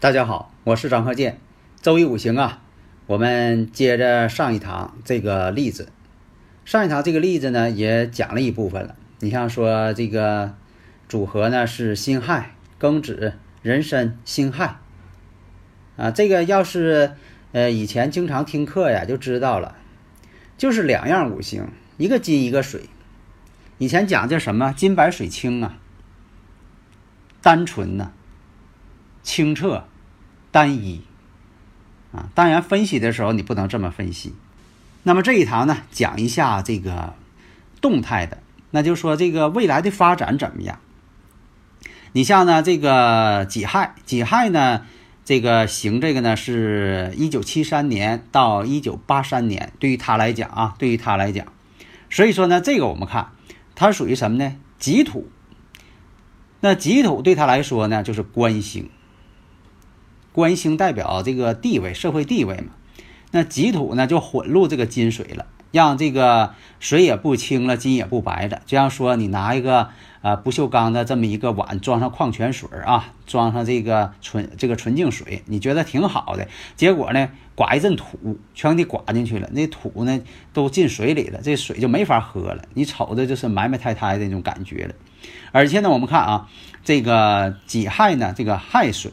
[0.00, 1.38] 大家好，我是张鹤剑。
[1.82, 2.62] 周易五行啊，
[3.04, 5.90] 我们接着上一堂这个例子。
[6.64, 8.96] 上一堂这个例子呢，也讲了一部分了。
[9.18, 10.54] 你像说这个
[11.06, 14.78] 组合呢是辛亥、庚子、壬申、辛亥
[15.98, 16.10] 啊。
[16.10, 17.12] 这个要是
[17.52, 19.76] 呃以前经常听课呀，就知道了，
[20.56, 22.84] 就是两样五行，一个金一个水。
[23.76, 25.76] 以前讲叫什么金白水清啊，
[27.42, 28.12] 单纯呐、
[29.22, 29.84] 清澈。
[30.52, 31.02] 单一
[32.10, 34.34] 啊，当然分析的时候你不能这么分析。
[35.04, 37.14] 那么这一堂呢，讲一下这个
[37.80, 40.80] 动态的，那就说这个未来的发展怎么样？
[42.10, 44.84] 你像呢，这个己亥，己亥呢，
[45.24, 51.46] 这个行这个呢是一九七三年到一九八三年，对于他来讲啊，对于他来讲，
[52.10, 53.30] 所以说呢，这个我们看
[53.76, 54.56] 它属于什么呢？
[54.80, 55.30] 己土。
[56.58, 58.90] 那己土对他来说呢，就是官星。
[60.32, 62.72] 官星代表这个地位，社会地位嘛。
[63.32, 68.60] 那己土呢，就混入这个金水了，让这个水也不清了，金也不白了。
[68.66, 69.90] 就像说，你拿一个
[70.22, 76.48] 呃不锈钢的这么一个碗，装上矿泉水啊，装上这个纯这个纯净水，你觉得挺好的。
[76.74, 80.20] 结果呢，刮一阵土，全给刮进去了，那土呢
[80.52, 82.64] 都进水里了，这水就没法喝了。
[82.74, 84.94] 你瞅着就是埋埋汰汰的那种感觉了。
[85.52, 86.48] 而且呢，我们看啊，
[86.82, 89.12] 这个己亥呢，这个亥水。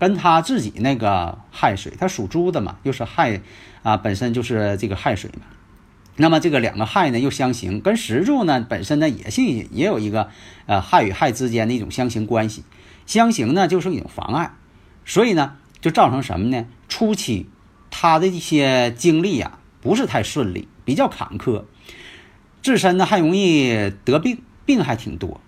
[0.00, 3.42] 跟他自己那个亥水，他属猪的嘛，又是亥
[3.82, 5.42] 啊，本身就是这个亥水嘛。
[6.16, 10.30] 那么这个两个亥呢又相刑，跟石柱呢本身呢也是也有一个
[10.66, 12.64] 呃亥与亥之间的一种相刑关系。
[13.06, 14.52] 相刑呢就是一种妨碍，
[15.04, 16.66] 所以呢就造成什么呢？
[16.88, 17.48] 初期
[17.90, 21.64] 他的一些经历呀不是太顺利，比较坎坷，
[22.62, 25.40] 自身呢还容易得病，病还挺多。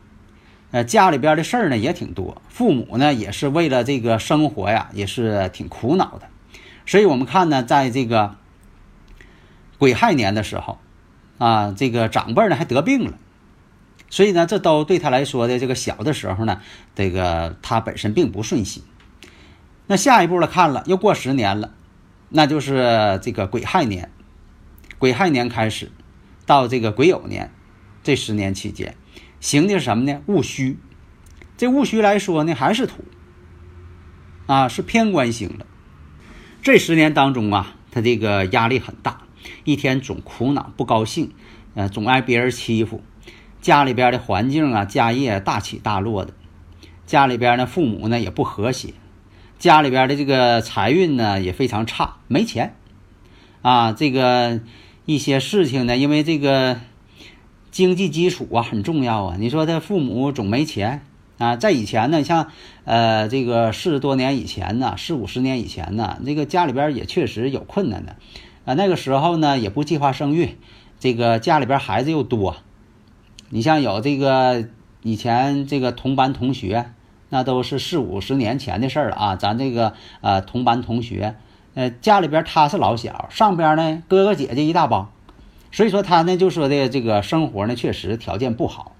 [0.72, 6.28] 呃，家里边的事儿呢也挺多，父母呢也是为了这个生活呀，也是挺苦恼的。
[6.86, 8.36] 所以我们看呢，在这个
[9.78, 10.78] 癸亥年的时候，
[11.36, 13.18] 啊，这个长辈呢还得病了，
[14.08, 16.62] 所以呢，这都对他来说的这个小的时候呢，
[16.94, 18.82] 这个他本身并不顺心。
[19.86, 21.74] 那下一步了，看了又过十年了，
[22.30, 24.10] 那就是这个癸亥年，
[24.98, 25.92] 癸亥年开始
[26.46, 27.50] 到这个癸酉年
[28.02, 28.94] 这十年期间。
[29.42, 30.22] 行的是什么呢？
[30.26, 30.78] 戊戌，
[31.56, 33.04] 这戊戌来说呢，还是土，
[34.46, 35.66] 啊，是偏官星了。
[36.62, 39.22] 这十年当中啊，他这个压力很大，
[39.64, 41.32] 一天总苦恼不高兴，
[41.74, 43.02] 呃，总挨别人欺负，
[43.60, 46.32] 家里边的环境啊，家业大起大落的，
[47.04, 48.94] 家里边呢，父母呢也不和谐，
[49.58, 52.76] 家里边的这个财运呢也非常差，没钱，
[53.62, 54.60] 啊，这个
[55.04, 56.78] 一些事情呢，因为这个。
[57.72, 59.36] 经济基础啊很重要啊！
[59.38, 61.00] 你说他父母总没钱
[61.38, 62.48] 啊，在以前呢，像
[62.84, 68.16] 呃这个四十多年以前呢，四五十年以前呢，这个家里边也确实有困难的
[68.66, 68.74] 啊。
[68.74, 70.58] 那个时候呢，也不计划生育，
[71.00, 72.56] 这个家里边孩子又多。
[73.48, 74.66] 你像有这个
[75.02, 76.92] 以前这个同班同学，
[77.30, 79.36] 那都是四五十年前的事儿了啊。
[79.36, 81.36] 咱这个呃同班同学，
[81.72, 85.10] 呃家里边他是老小，上边呢哥哥姐姐一大帮。
[85.72, 88.94] 所以说他呢就说的这个生活呢确实条件不好，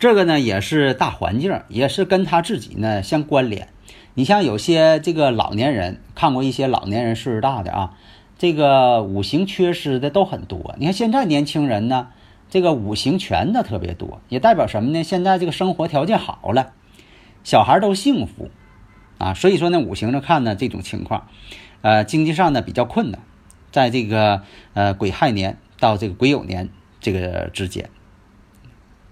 [0.00, 3.68] 这个呢也是大环境，也是跟他自己呢相关联。
[4.14, 7.94] 你像有些这个老年人看过一些老年人岁数大的啊，
[8.36, 10.74] 这个五行缺失的都很多。
[10.78, 12.08] 你看现在年轻人呢，
[12.50, 15.02] 这个五行全的特别多，也代表什么呢？
[15.02, 16.72] 现在这个生活条件好了，
[17.42, 18.50] 小孩都幸福
[19.18, 19.34] 啊。
[19.34, 21.28] 所以说呢，五行上看呢这种情况，
[21.82, 23.20] 呃，经济上呢比较困难。
[23.74, 24.42] 在这个
[24.74, 26.68] 呃癸亥年到这个癸酉年
[27.00, 27.90] 这个之间，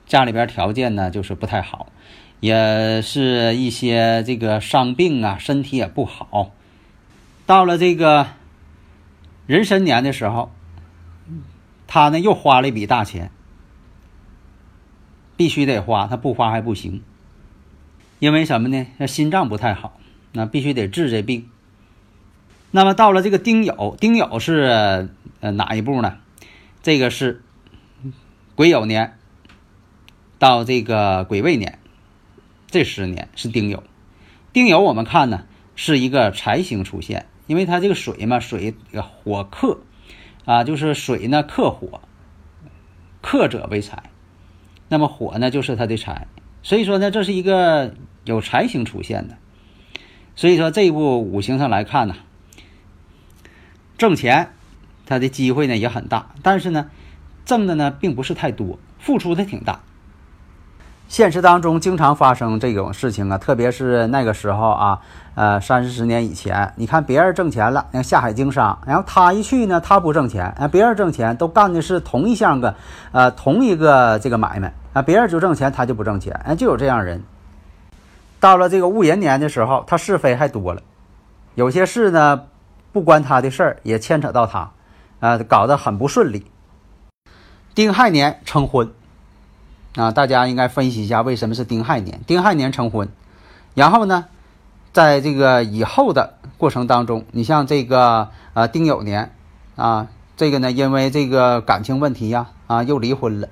[0.07, 1.91] 家里边条件呢就是不太好，
[2.39, 6.53] 也是一些这个伤病啊，身体也不好。
[7.45, 8.29] 到了这个
[9.49, 10.53] 壬申年的时候，
[11.89, 13.33] 他呢又花了一笔大钱，
[15.37, 17.03] 必须得花，他不花还不行。
[18.21, 18.87] 因为什么呢？
[18.97, 19.99] 他心脏不太好，
[20.31, 21.49] 那必须得治这病。
[22.75, 25.11] 那么到了这个丁酉，丁酉是
[25.41, 26.17] 呃哪一步呢？
[26.83, 27.43] 这个是
[28.55, 29.19] 癸酉年
[30.39, 31.79] 到这个癸未年，
[32.69, 33.81] 这十年是丁酉。
[34.55, 35.45] 丁酉我们看呢
[35.77, 38.75] 是一个财星出现，因为它这个水嘛，水
[39.23, 39.81] 火克
[40.47, 42.01] 啊，就是水呢克火，
[43.21, 44.05] 克者为财。
[44.89, 46.27] 那么火呢就是它的财，
[46.63, 47.95] 所以说呢这是一个
[48.25, 49.37] 有财星出现的。
[50.37, 52.17] 所以说这一步五行上来看呢。
[53.99, 54.51] 挣钱，
[55.07, 56.87] 他的机会呢也很大，但是呢，
[57.45, 59.81] 挣的呢并不是太多，付出的挺大。
[61.09, 65.01] 现实当中经常发生这种事情啊，特别是那个时候啊，
[65.35, 72.75] 呃，三四十年以前，你看别人挣钱了，那下海经商，然后他一去呢，他不挣钱，啊，别人挣钱都干的是同一项个，
[73.13, 77.23] 呃，同一个这个买卖啊，别人就挣钱，他就不挣钱，哎，就有这样人。
[78.41, 80.81] 到了这个戊寅年的时候，他是非还多了，
[81.55, 82.45] 有些事呢。
[82.93, 84.73] 不关他的事儿，也牵扯到他，
[85.21, 86.45] 啊，搞得很不顺利。
[87.75, 88.93] 丁亥年成婚，
[89.97, 92.21] 啊，大家应该分析一下为什么是丁亥年？
[92.27, 93.09] 丁亥年成婚，
[93.75, 94.27] 然后呢，
[94.93, 99.35] 在这个以后的过程当中，你像这个呃丁酉年，
[99.75, 103.49] 啊，这个呢因为这个感情问题呀，啊又离婚了。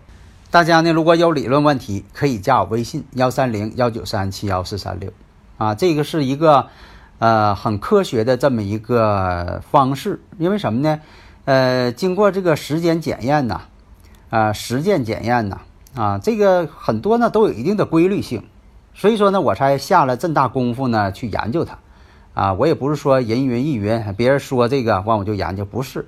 [0.51, 5.11] 大家呢如果有理论问题，可以加我微信幺三零幺九三七幺四三六，
[5.57, 6.69] 啊，这个是一个。
[7.21, 11.01] 呃，很科学的这么一个方式，因为什么呢？
[11.45, 13.61] 呃，经过这个时间检验呐，
[14.31, 15.59] 啊，实践检验呐，
[15.95, 18.45] 啊，这个很多呢都有一定的规律性，
[18.95, 21.77] 所以说呢，我才下了这么大功夫呢去研究它，
[22.33, 26.07] 啊，我也不是说人云亦云，别人说这个完我就研究，不是，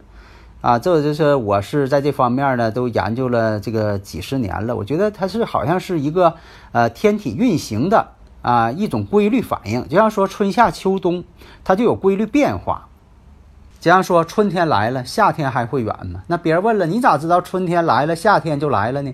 [0.63, 6.37] 啊，这就是我是在这方面呢都研究了这个几十年了，我觉得它是好像是一个
[6.73, 8.13] 呃天体运行的。
[8.43, 11.25] 啊，一种规律反应，就像说春夏秋冬，
[11.65, 12.89] 它就有规律变化。
[13.81, 16.23] 就像说春天来了，夏天还会远吗？
[16.27, 19.13] 那别人问了，你咋知道春天来了，夏天就来了呢？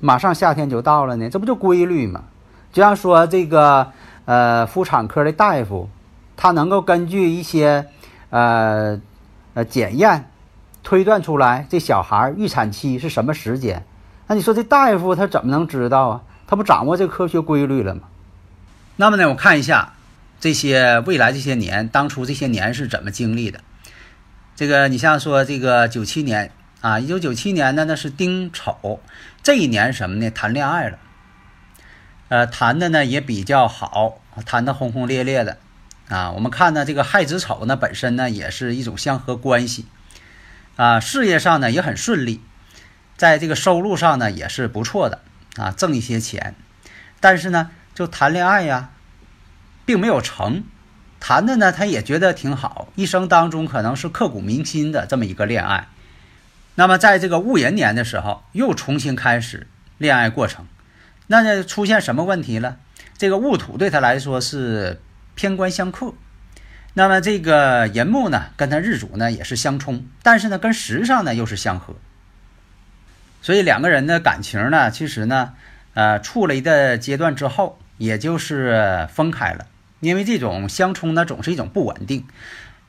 [0.00, 1.30] 马上夏天就到了呢？
[1.30, 2.24] 这不就规律吗？
[2.72, 3.92] 就像说这个
[4.24, 5.88] 呃妇产科的大夫，
[6.36, 7.86] 他能够根据一些
[8.30, 9.00] 呃
[9.54, 10.30] 呃检验
[10.82, 13.84] 推断出来这小孩预产期是什么时间。
[14.26, 16.22] 那你说这大夫他怎么能知道啊？
[16.46, 18.02] 他不掌握这科学规律了吗？
[19.02, 19.94] 那么呢，我看一下
[20.38, 23.60] 这些未来这些年，当初这些年是怎么经历的。
[24.54, 26.52] 这个你像说这个九七年
[26.82, 29.00] 啊，一九九七年呢，那是丁丑
[29.42, 30.30] 这一年什么呢？
[30.30, 30.98] 谈恋爱了，
[32.28, 35.58] 呃，谈的呢也比较好，谈的轰轰烈烈的
[36.08, 36.30] 啊。
[36.30, 39.86] 我们看呢，这个亥子丑呢本身呢也是一种相合关系
[40.76, 42.40] 啊，事业上呢也很顺利，
[43.16, 45.18] 在这个收入上呢也是不错的
[45.56, 46.54] 啊，挣一些钱，
[47.18, 47.72] 但是呢。
[47.94, 48.90] 就谈恋爱呀，
[49.84, 50.64] 并没有成，
[51.20, 55.88] 谈的呢，他也觉得挺好，一生当中可能是刻骨铭心的这么一个恋爱。
[56.74, 59.66] 那么在这个戊寅年的时候，又重新开始
[59.98, 60.66] 恋爱过程，
[61.26, 62.78] 那呢出现什么问题了？
[63.18, 65.00] 这个戊土对他来说是
[65.34, 66.14] 偏官相克，
[66.94, 71.94] 那么这个寅木呢，跟他日主呢也是相冲，但是呢跟时上呢又是相合，
[73.42, 75.52] 所以两个人的感情呢，其实呢，
[75.92, 77.78] 呃，处了一个阶段之后。
[78.02, 79.66] 也就是分开了，
[80.00, 82.26] 因为这种相冲呢，总是一种不稳定。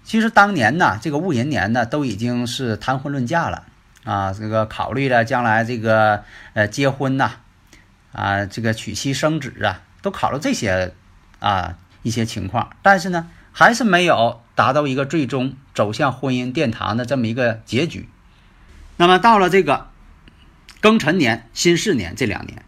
[0.03, 3.61] 其实当年呢，这个戊寅年呢，都已经是谈婚论嫁了
[4.05, 6.23] 啊，这个考虑了将来这个
[6.53, 7.33] 呃结婚呐，
[8.11, 10.95] 啊，这个娶妻生子啊，都考虑这些
[11.37, 18.09] 啊一些情况，但是呢，还是没有达到一个最终走向婚姻殿堂的这么一个结局。
[18.97, 19.89] 那么到了这个
[20.81, 22.65] 庚辰年、辛巳年这两年，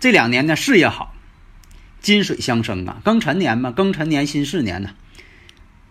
[0.00, 1.13] 这两年呢，事业好。
[2.04, 4.90] 金水相生啊，庚辰年嘛，庚辰年辛巳年呢，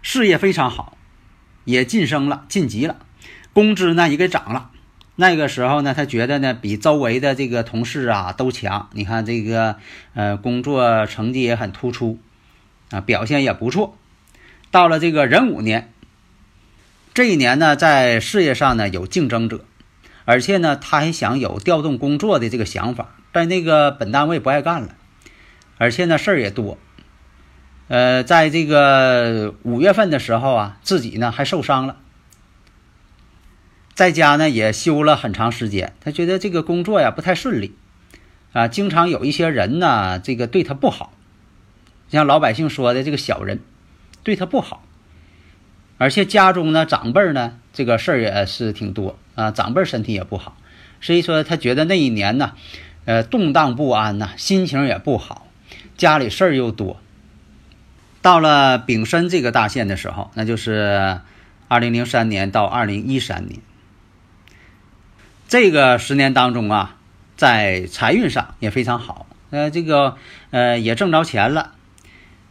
[0.03, 0.95] 事业非常好，
[1.65, 2.97] 也晋升了，晋级了，
[3.51, 4.69] 工资呢也给涨了。
[5.15, 8.89] 那个时候呢，他觉得呢比周围的这个同事啊都强。
[8.93, 9.77] 你看这个
[10.13, 12.19] 呃工作成绩也很突出
[12.91, 13.97] 啊，表现也不错。
[14.69, 15.91] 到了这个壬午年，
[17.15, 19.65] 这一年呢在事业上呢有竞争者，
[20.25, 24.95] 而且呢他还想有调动工作的这个想法，在那个本单位不爱干了。
[25.77, 26.77] 而且呢，事儿也多。
[27.89, 31.97] 呃，在这个五月份的时候啊，自己呢还受伤了，
[33.93, 35.93] 在家呢也休了很长时间。
[35.99, 37.75] 他觉得这个工作呀不太顺利，
[38.53, 41.13] 啊，经常有一些人呢，这个对他不好，
[42.09, 43.59] 像老百姓说的这个小人，
[44.23, 44.83] 对他不好。
[45.97, 50.57] 而且家中呢，长辈呢，这个事儿也是挺多啊，长辈身体也不好，
[51.01, 52.53] 所以说他觉得那一年呢，
[53.05, 55.47] 呃，动荡不安呐，心情也不好。
[55.97, 56.99] 家里事儿又多，
[58.21, 61.19] 到了丙申这个大限的时候，那就是
[61.67, 63.59] 二零零三年到二零一三年，
[65.47, 66.95] 这个十年当中啊，
[67.37, 70.17] 在财运上也非常好，呃，这个
[70.51, 71.73] 呃也挣着钱了，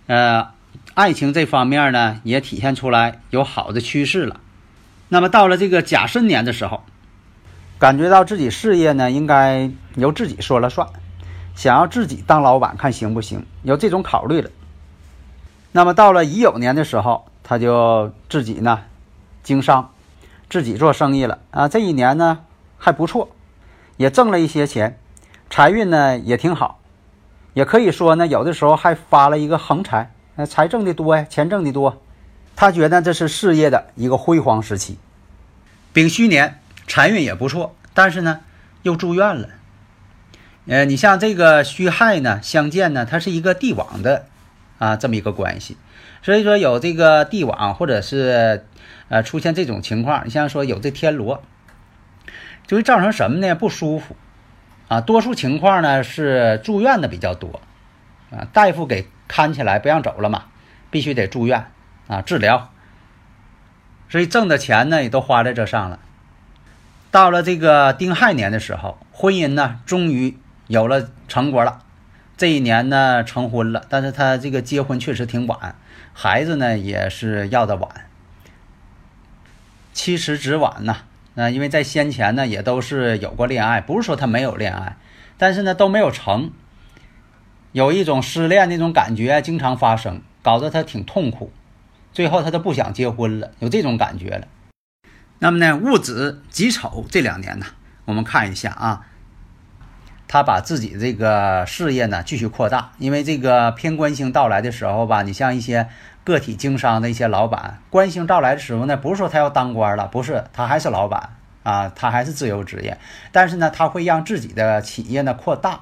[0.07, 0.49] 呃，
[0.95, 4.41] 爱情这方面呢也体现出来有好的趋势了。
[5.09, 6.85] 那么到了这个甲申年的时候，
[7.79, 10.89] 感觉到自己事业呢应该由自己说了算，
[11.55, 14.51] 想要自己当老板看行不行，有这种考虑了。
[15.73, 18.81] 那么到了乙酉年的时候，他就自己呢
[19.43, 19.93] 经商，
[20.51, 21.69] 自己做生意了啊。
[21.69, 22.41] 这一年呢
[22.79, 23.31] 还不错，
[23.97, 24.99] 也挣了一些钱，
[25.49, 26.79] 财运呢也挺好，
[27.55, 32.03] 也可以说呢有的时候还发了一个横财，那财挣的多呀，钱挣的多。
[32.55, 34.99] 他觉得这是事业的一个辉煌时期。
[35.93, 38.41] 丙戌年财运也不错，但是呢
[38.83, 39.49] 又住院了。
[40.67, 44.27] 呃，你像这个戌亥呢相见呢，它是一个帝王的。
[44.79, 45.77] 啊，这么一个关系，
[46.23, 48.67] 所以说有这个帝王或者是
[49.09, 51.41] 呃出现这种情况，你像说有这天罗，
[52.67, 53.55] 就会造成什么呢？
[53.55, 54.17] 不舒服
[54.89, 55.01] 啊。
[55.01, 57.61] 多数情况呢是住院的比较多
[58.33, 60.47] 啊，大夫给看起来不让走了嘛，
[60.91, 61.67] 必须得住院
[62.09, 62.73] 啊治疗，
[64.09, 66.01] 所以挣的钱呢也都花在这上了。
[67.13, 71.85] 到了这个丁亥年的时候，婚姻呢终于有了成果了。
[72.37, 75.77] 这一年呢成婚了，但是他这个结婚确实挺晚，
[76.13, 78.09] 孩子呢也是要的晚，
[79.93, 81.03] 其实只晚呐。
[81.35, 84.97] 那因为在先前呢也都是有过恋爱，不是说他没有恋爱，
[85.39, 86.51] 但是呢都没有成，
[87.71, 91.53] 有一种失恋那种感觉经常发生，搞得他挺痛苦，
[92.13, 94.49] 最后他都不想结婚了，有这种感觉了。
[95.39, 97.67] 那么呢戊子己丑这两年呢，
[98.07, 99.07] 我们看一下啊。
[100.33, 105.89] 他把自己这个事业呢继续扩大，因为这个偏官星到来的时候吧，你像一些
[106.25, 111.35] 个体经商的一些老板，官星到来的时候呢，不是说他要当官了，不是，他还是老板
[111.65, 112.97] 啊，他还是自由职业，
[113.31, 115.81] 但是呢，他会让自己的企业呢扩大。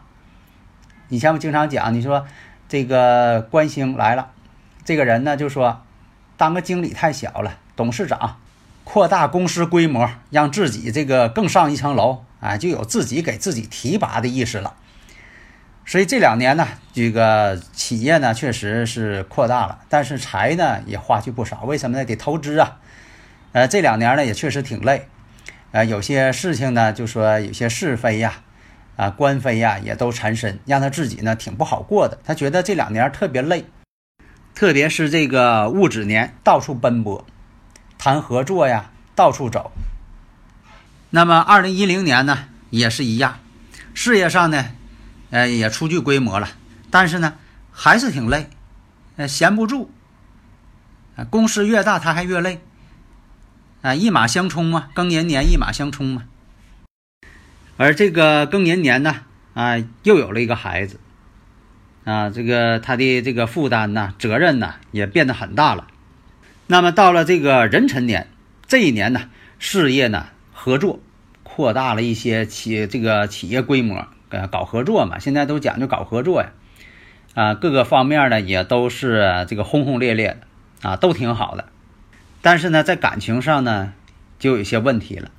[1.10, 2.26] 你像我经常讲，你说
[2.68, 4.30] 这个官星来了，
[4.84, 5.82] 这个人呢就说，
[6.36, 8.38] 当个经理太小了，董事长
[8.82, 12.24] 扩大公司规模，让自己这个更上一层楼。
[12.40, 14.74] 啊，就有自己给自己提拔的意识了，
[15.84, 21.64] 所以这两年呢，这个企业呢确实是扩大了，但是财呢也花去不少。
[21.64, 22.04] 为什么呢？
[22.04, 22.78] 得投资啊。
[23.52, 25.08] 呃，这两年呢也确实挺累，
[25.72, 28.34] 呃，有些事情呢，就说有些是非呀，
[28.96, 32.18] 啊，官非呀，也都缠身，让他自己呢挺不好过的。
[32.24, 33.64] 他觉得这两年特别累，
[34.54, 37.26] 特别是这个戊子年，到处奔波，
[37.98, 39.72] 谈合作呀，到处走。
[41.12, 43.40] 那么，二零一零年呢，也是一样，
[43.94, 44.66] 事业上呢，
[45.30, 46.50] 呃，也初具规模了，
[46.88, 47.34] 但是呢，
[47.72, 48.48] 还是挺累，
[49.16, 49.90] 呃，闲不住，
[51.28, 52.60] 公司越大，他还越累，
[53.82, 56.22] 啊，一马相冲嘛，庚寅年一马相冲嘛，
[57.76, 59.22] 而这个庚寅年呢，
[59.54, 61.00] 啊，又有了一个孩子，
[62.04, 65.88] 啊，这个他的这个负担呢，责任呢，也变得很大了。
[66.68, 68.28] 那么到了这个壬辰年，
[68.68, 70.28] 这一年呢，事业呢。
[70.62, 71.00] 合作
[71.42, 76.50] 扩大了一些企这个企业规模，呃，搞合作嘛，现在都讲究搞合作呀，
[77.32, 80.36] 啊，各个方面呢也都是这个轰轰烈烈
[80.82, 81.64] 的，啊，都挺好的。
[82.42, 83.94] 但是呢，在感情上呢，
[84.38, 85.30] 就有一些问题了，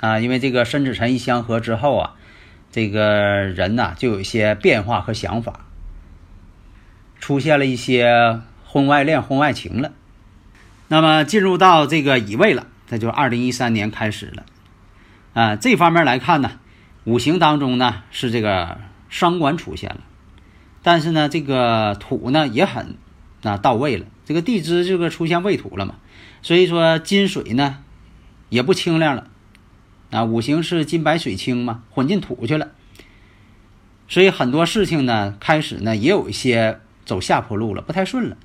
[0.00, 2.14] 啊，因为这个申子辰一相合之后啊，
[2.72, 5.66] 这个人呢就有一些变化和想法，
[7.20, 9.92] 出现了一些婚外恋、婚外情了。
[10.88, 12.66] 那么进入到这个乙未了。
[12.92, 14.44] 那就二零一三年开始了，
[15.32, 16.60] 啊，这方面来看呢，
[17.04, 20.00] 五行当中呢是这个伤官出现了，
[20.82, 22.98] 但是呢，这个土呢也很
[23.42, 25.94] 啊到位了，这个地支这个出现未土了嘛，
[26.42, 27.78] 所以说金水呢
[28.50, 29.30] 也不清亮了，
[30.10, 32.72] 啊，五行是金白水清嘛，混进土去了，
[34.06, 38.36] 所以很多事情呢开始呢也有一些走下坡路了，不太顺了，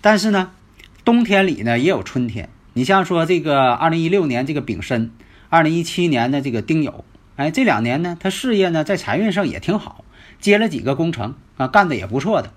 [0.00, 0.52] 但是呢，
[1.04, 2.48] 冬天里呢也有春天。
[2.76, 5.10] 你像说这个二零一六年这个丙申，
[5.48, 6.92] 二零一七年的这个丁酉，
[7.36, 10.04] 哎，这两年呢，他事业呢在财运上也挺好，
[10.40, 12.50] 接了几个工程啊，干的也不错的。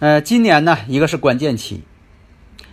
[0.00, 1.84] 呃，今年呢，一个是关键期，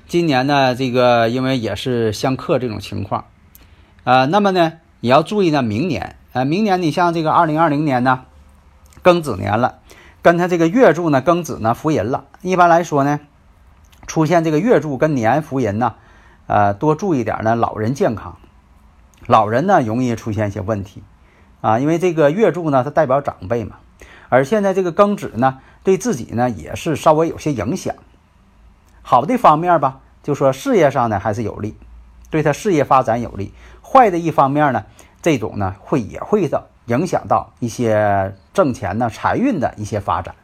[0.08, 3.26] 今年呢，这个因为也是相克这种情况，
[4.04, 8.26] 呃，那么呢，也要注意呢，明年，呃，明年你像这个二零二零年呢，
[9.04, 9.82] 庚子年了，
[10.24, 12.26] 跟他这个月柱呢，庚子呢，福银了。
[12.42, 13.20] 一般来说呢，
[14.08, 15.94] 出现这个月柱跟年福银呢。
[16.48, 18.38] 呃，多注意点呢，老人健康，
[19.28, 21.02] 老人呢容易出现一些问题，
[21.62, 23.78] 啊，因为这个月柱呢，它代表长辈嘛，
[24.28, 27.96] 而现在这个庚子呢，对自己呢也是稍微有些影响。
[29.02, 31.78] 好的方面吧，就说事业上呢还是有利，
[32.30, 33.54] 对他事业发展有利。
[33.82, 34.84] 坏的一方面呢，
[35.22, 40.36] 这种呢会也会的影响到一些挣钱呢财运的一些发展。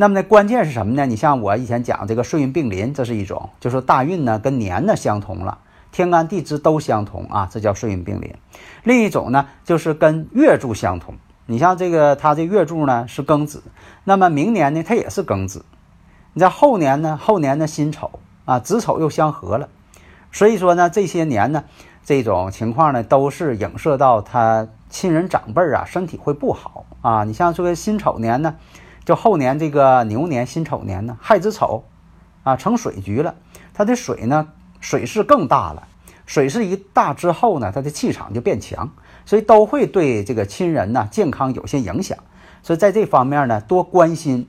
[0.00, 1.04] 那么呢，关键是什么呢？
[1.04, 5.58] 你像我以前讲这个岁运并临，这是一种，就是大运呢跟年呢相同了，
[5.92, 8.34] 天干地支都相同啊，这叫岁运并临。
[8.82, 11.16] 另一种呢，就是跟月柱相同。
[11.44, 13.62] 你像这个，它这月柱呢是庚子，
[14.04, 15.66] 那么明年呢它也是庚子。
[16.32, 18.10] 你在后年呢，后年的辛丑
[18.46, 19.68] 啊，子丑又相合了，
[20.32, 21.64] 所以说呢，这些年呢，
[22.02, 27.24] 这种情况呢都是影射到他亲人长辈啊身体会不好啊。
[27.24, 28.56] 你像这个辛丑年呢。
[29.10, 31.82] 就后年这个牛年辛丑年呢，亥子丑，
[32.44, 33.34] 啊成水局了，
[33.74, 34.46] 它的水呢
[34.78, 35.82] 水势更大了，
[36.26, 38.88] 水势一大之后呢，它的气场就变强，
[39.26, 42.16] 所以都会对这个亲人呢健康有些影响，
[42.62, 44.46] 所以在这方面呢，多关心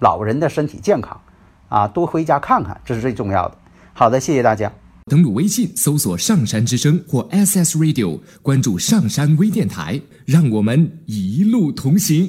[0.00, 1.20] 老人的身体健康，
[1.68, 3.56] 啊多回家看看，这是最重要的。
[3.92, 4.72] 好的，谢谢大家。
[5.04, 12.28] 登录微信搜索“上山之声”或 SS Radio，关注上山微电台，让我们一路同行。